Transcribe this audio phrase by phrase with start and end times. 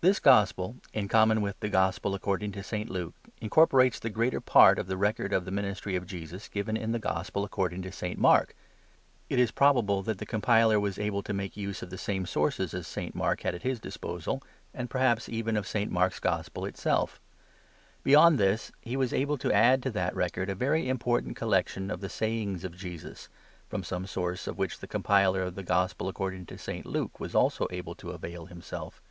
[0.00, 2.88] THIS gospel^ in common with the 'The Gospel according to St.
[2.88, 6.92] Luke,' incorporates the greater part of the record of the ministry of Jesus given in'
[6.92, 8.16] The Gospel according to St.
[8.16, 8.54] Mark.'/
[9.28, 12.74] It is probable that the compiler was able to make use of the same sources
[12.74, 13.12] as St.
[13.16, 14.40] Mark had at his disposal,
[14.72, 15.90] and perhaps even of St.
[15.90, 17.18] Mark's gospel itself.
[18.04, 22.00] Beyond this,> he was able to add tq that record a very important collection of
[22.00, 23.28] the Sayings of Jesus?!
[23.68, 26.86] from some source of which the compiler of' The i Gospel according to St.
[26.86, 29.02] Luke' was also able to avail himself.